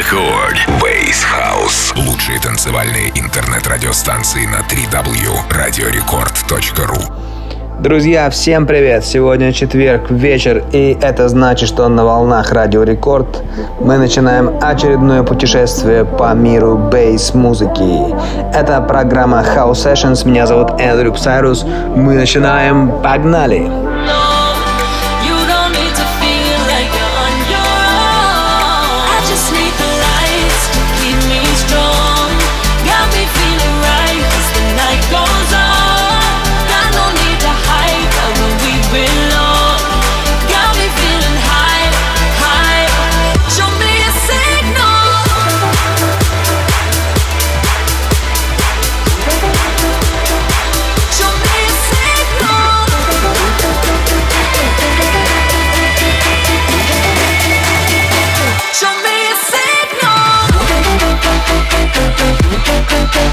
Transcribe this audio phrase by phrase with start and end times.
[0.00, 0.56] Record.
[0.80, 1.92] Bass House.
[2.08, 5.40] Лучшие танцевальные интернет-радиостанции на 3W.
[5.50, 9.04] radiorecord.ru Друзья, всем привет!
[9.04, 13.42] Сегодня четверг, вечер, и это значит, что на волнах Радио Рекорд
[13.80, 18.14] мы начинаем очередное путешествие по миру bass-музыки.
[18.54, 21.66] Это программа House Sessions, меня зовут Эндрю Псайрус.
[21.94, 23.58] Мы начинаем, погнали!
[23.58, 23.89] Погнали!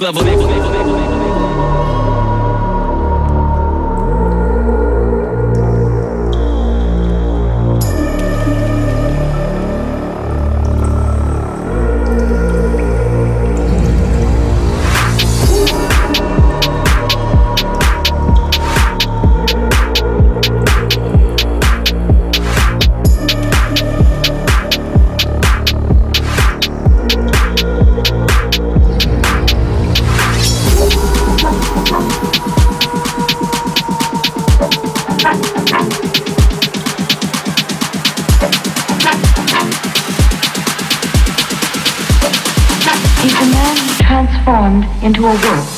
[0.00, 0.57] next level.
[45.08, 45.77] Into a world.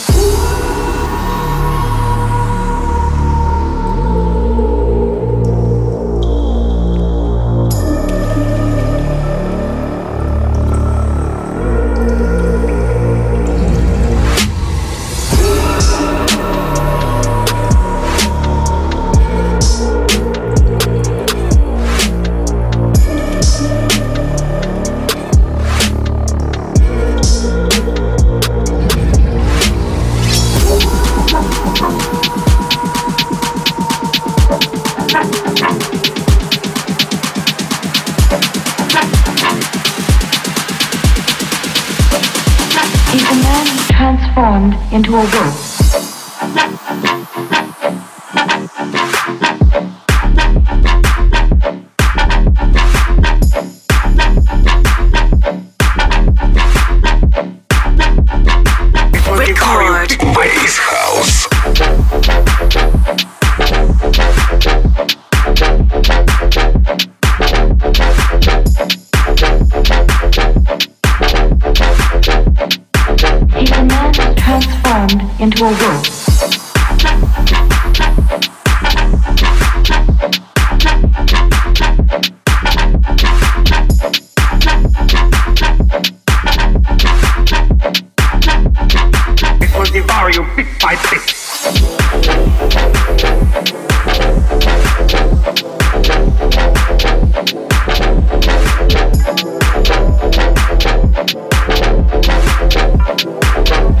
[89.91, 91.21] devour you bit by bit.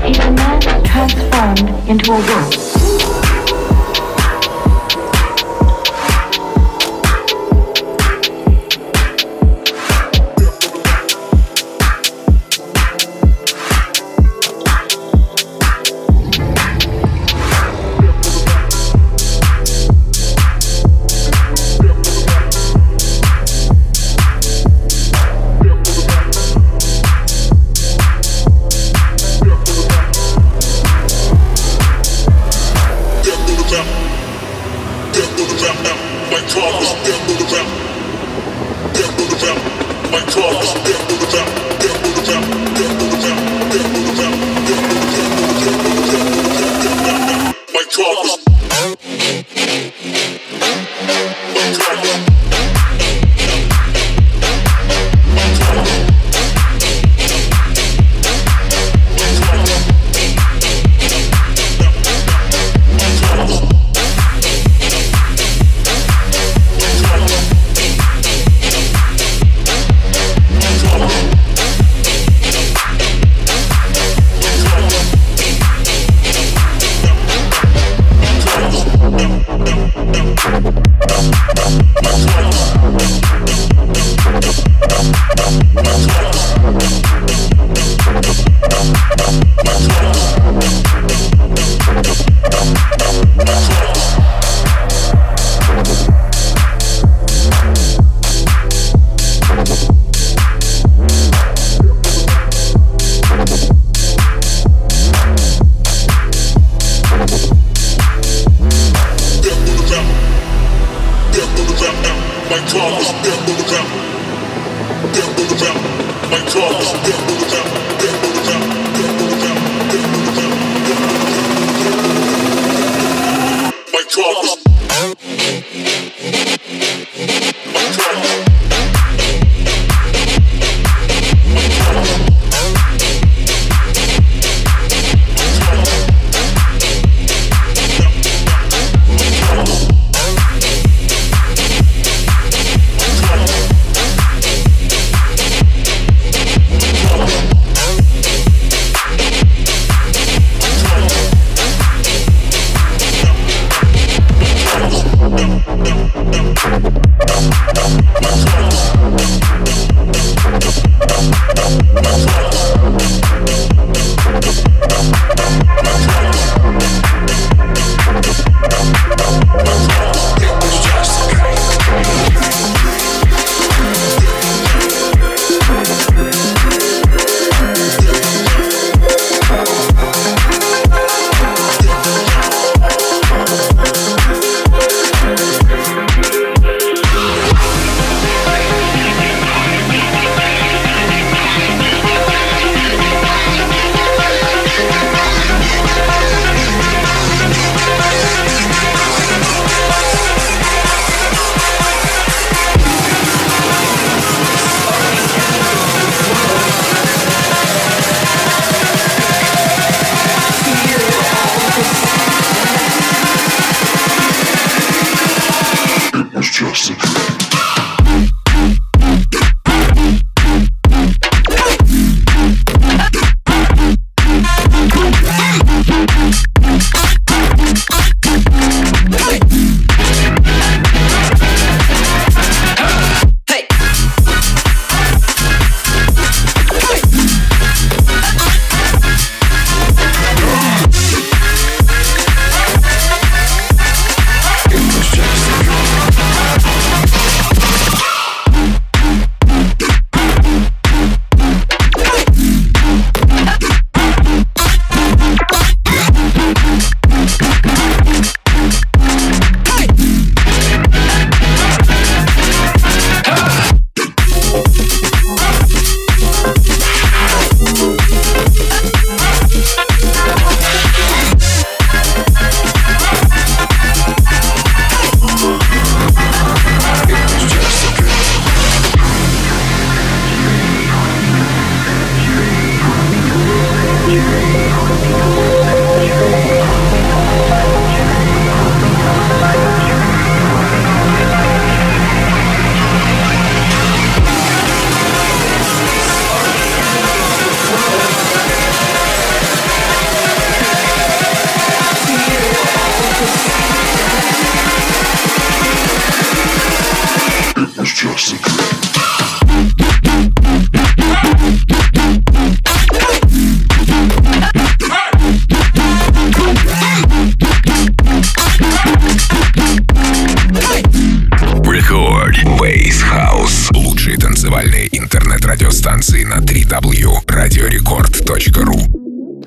[0.05, 2.60] He's a man transformed into a wolf.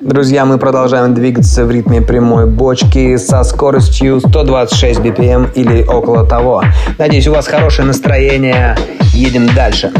[0.01, 6.63] Друзья, мы продолжаем двигаться в ритме прямой бочки со скоростью 126 BPM или около того.
[6.97, 8.77] Надеюсь, у вас хорошее настроение.
[9.13, 9.93] Едем дальше.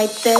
[0.00, 0.39] like this.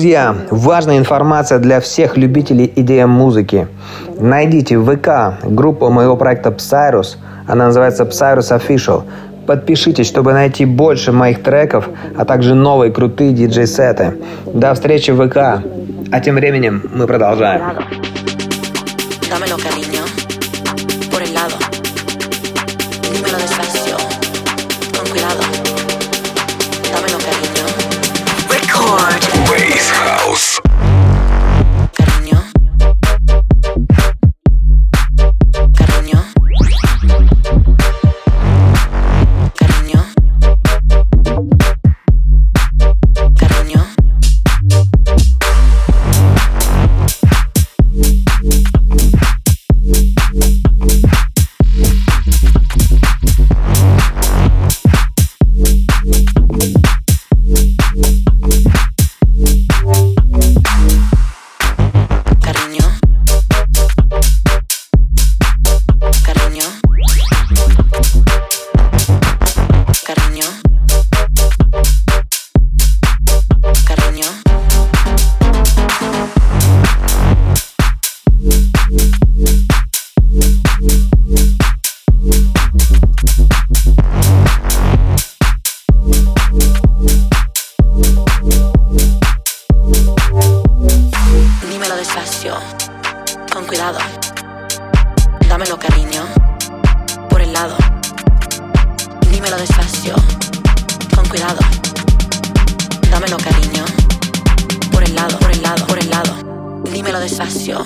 [0.00, 3.68] Друзья, важная информация для всех любителей EDM музыки.
[4.18, 7.18] Найдите в ВК группу моего проекта Psyrus.
[7.46, 9.02] Она называется Psyrus Official.
[9.46, 14.14] Подпишитесь, чтобы найти больше моих треков, а также новые крутые диджей-сеты.
[14.46, 15.62] До встречи в ВК.
[16.10, 17.60] А тем временем мы продолжаем.
[19.30, 19.69] Dámelo que
[92.00, 92.54] despacio,
[93.52, 93.98] con cuidado.
[95.46, 96.22] Dámelo cariño,
[97.28, 97.76] por el lado.
[99.30, 100.14] Dímelo despacio,
[101.14, 101.60] con cuidado.
[103.10, 103.84] Dámelo cariño,
[104.90, 106.82] por el lado, por el lado, por el lado.
[106.90, 107.84] Dímelo despacio,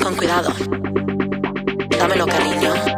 [0.00, 0.52] con cuidado.
[1.98, 2.95] Dámelo cariño.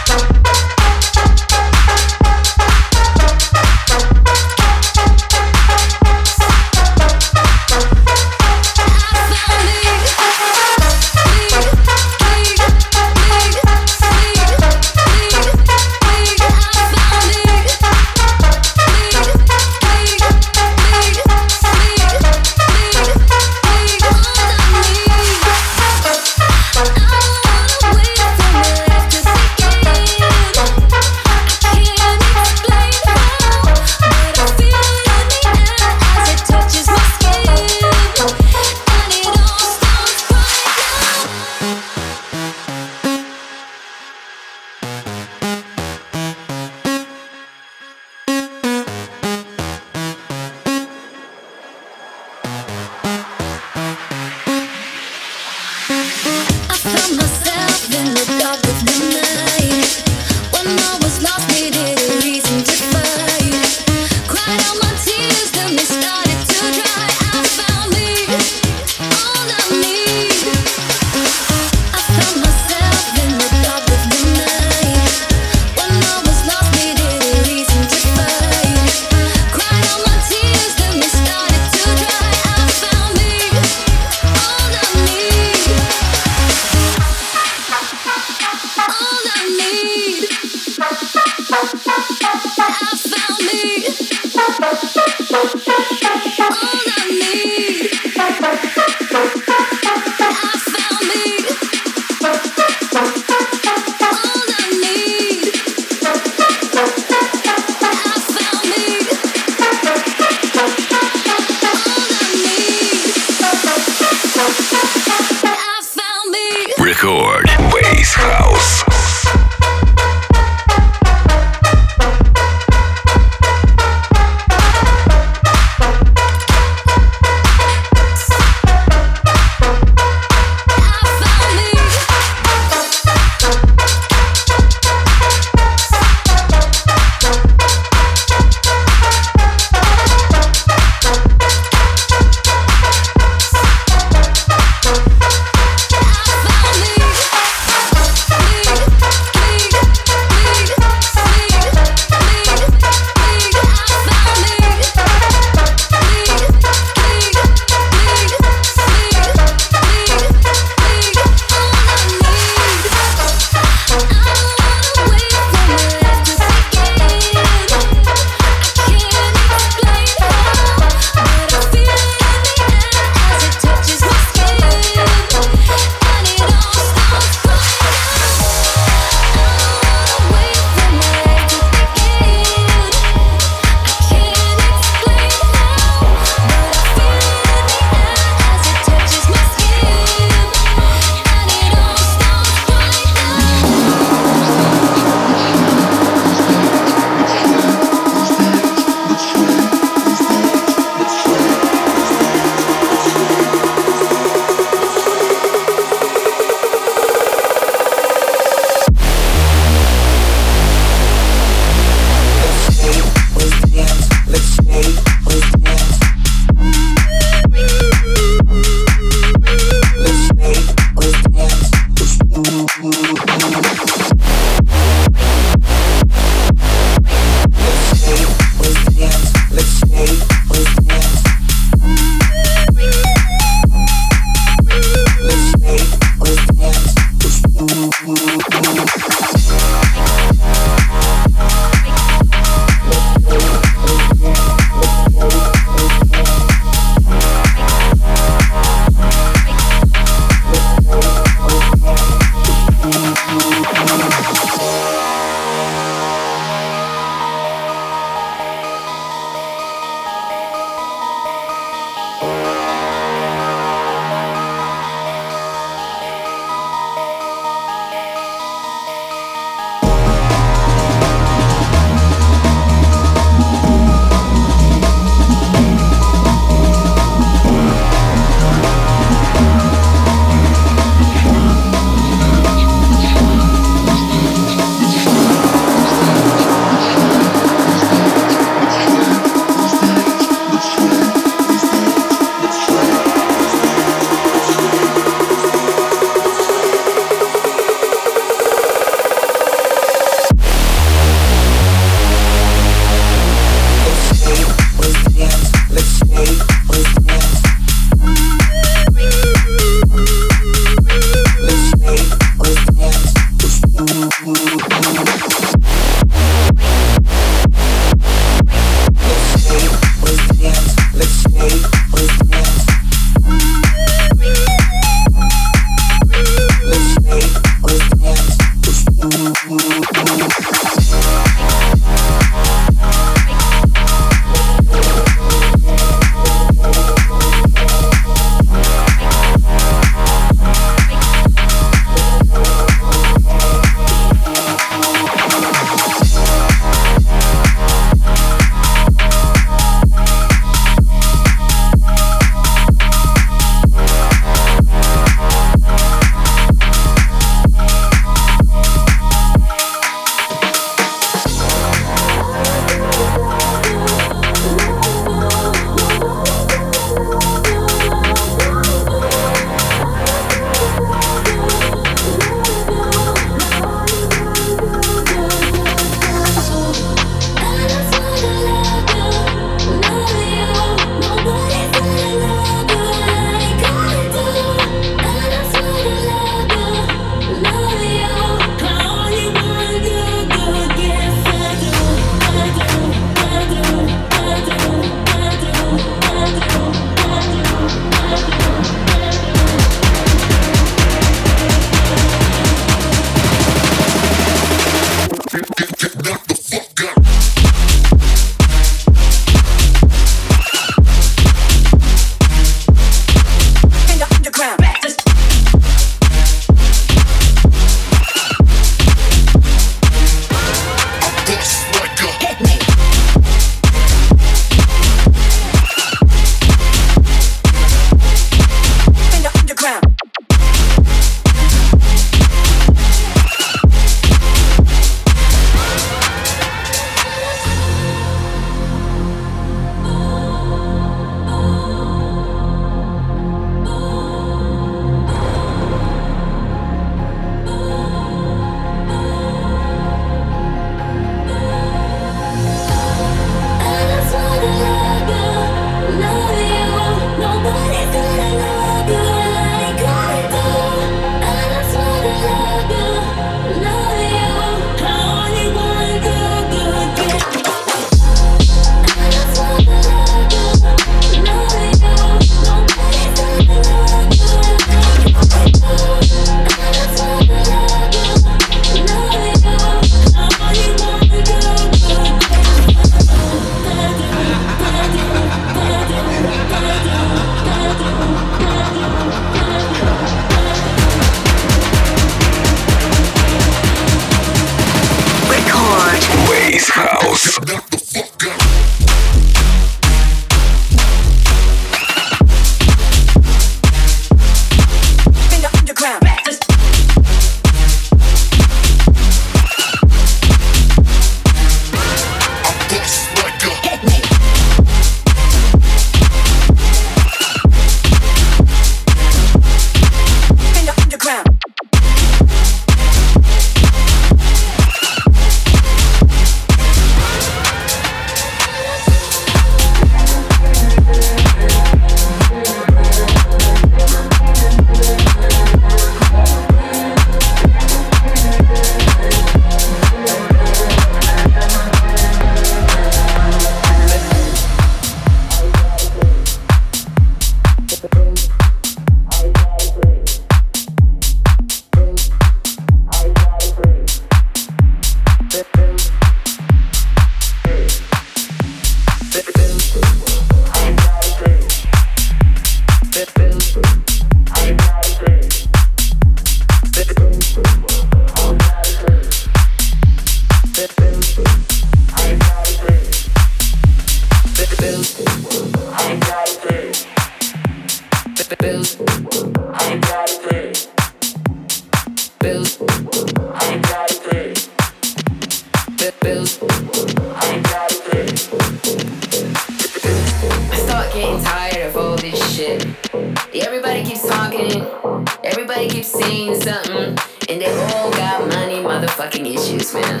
[598.88, 600.00] Motherfucking issues, man.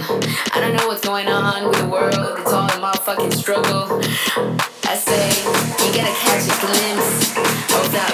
[0.54, 2.38] I don't know what's going on with the world.
[2.40, 4.00] It's all a motherfucking struggle.
[4.88, 5.28] I say
[5.84, 7.36] you gotta catch a glimpse
[7.76, 8.12] of that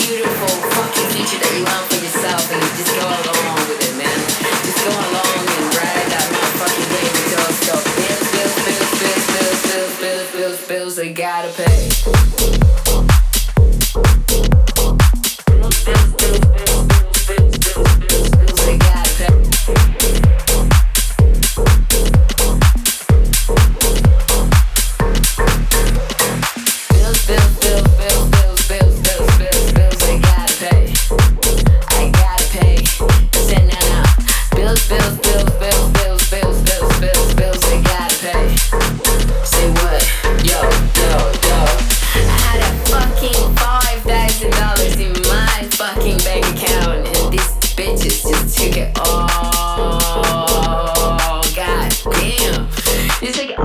[0.00, 4.18] beautiful fucking future that you want for yourself, and just go along with it, man.
[4.64, 7.84] Just go along and ride that motherfucking wave until stop.
[7.84, 11.93] Bills, bills, bills, bills, bills, bills, bills, bills, bills, they gotta pay.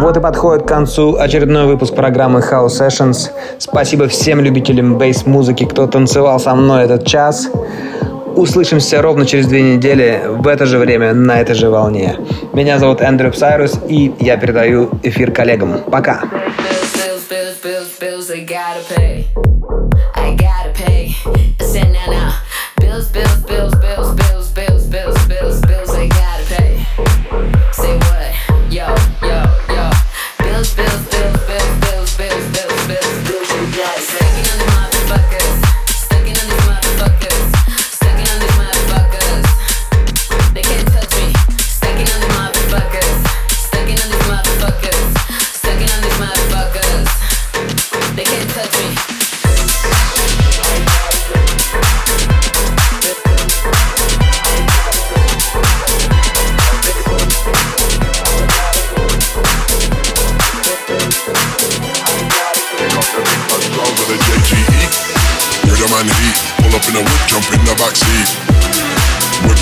[0.09, 3.29] Вот и подходит к концу очередной выпуск программы House Sessions.
[3.59, 7.47] Спасибо всем любителям bass-музыки, кто танцевал со мной этот час.
[8.35, 12.15] Услышимся ровно через две недели в это же время на этой же волне.
[12.53, 15.81] Меня зовут Эндрю Псайрус, и я передаю эфир коллегам.
[15.91, 16.21] Пока!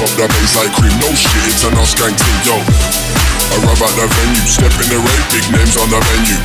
[0.08, 2.56] Up the bass like cream, no shit, it's an skank team, yo.
[3.60, 6.40] Arrive at the venue, step in the rave, big names on the menu.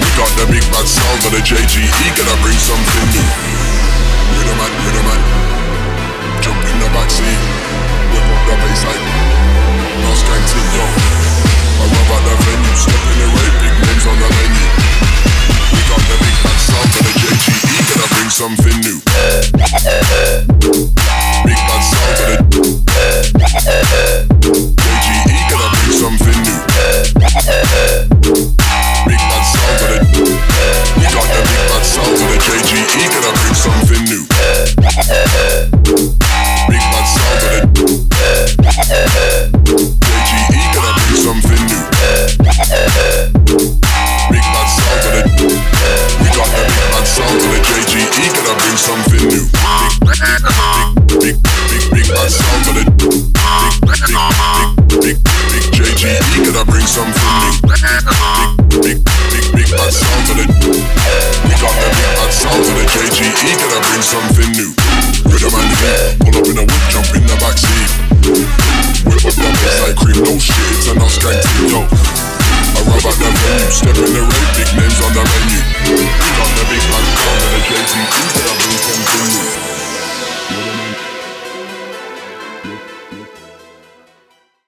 [0.00, 3.28] We got the big bad sound of the JGE, gonna bring something new.
[4.32, 5.22] Rhythm and rhythm and
[6.40, 7.36] jump in the backseat.
[8.16, 9.04] Whip up the bass like
[10.16, 10.84] skank team, yo.
[11.84, 14.66] Arrive at the venue, step in the rave, big names on the menu.
[15.68, 19.04] We got the big bad sound of the JGE, gonna bring something new.
[21.44, 22.72] Big bad sound of the
[23.22, 24.31] えっ?